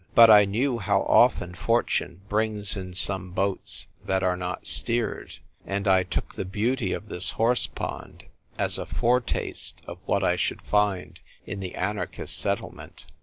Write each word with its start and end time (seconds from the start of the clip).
But 0.15 0.31
I 0.31 0.45
knew 0.45 0.79
how 0.79 1.01
often 1.03 1.53
fortune 1.53 2.21
brings 2.27 2.75
in 2.75 2.95
some 2.95 3.29
boats 3.33 3.87
that 4.03 4.23
are 4.23 4.35
not 4.35 4.65
steered; 4.65 5.33
and 5.63 5.87
I 5.87 6.01
took 6.01 6.33
the 6.33 6.43
beauty 6.43 6.91
of 6.91 7.07
this" 7.07 7.29
horse 7.39 7.67
pond" 7.67 8.23
as 8.57 8.79
a 8.79 8.87
foretaste 8.87 9.79
of 9.85 9.99
what 10.07 10.23
I 10.23 10.37
should 10.37 10.63
find 10.63 11.19
in 11.45 11.59
the 11.59 11.75
anarchist 11.75 12.35
settle 12.39 12.71
ment. 12.71 13.05